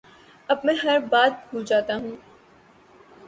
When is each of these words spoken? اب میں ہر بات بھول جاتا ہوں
اب 0.49 0.57
میں 0.63 0.73
ہر 0.83 0.99
بات 1.09 1.31
بھول 1.49 1.65
جاتا 1.65 1.95
ہوں 1.95 2.15